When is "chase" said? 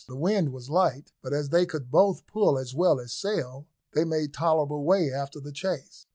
5.51-6.07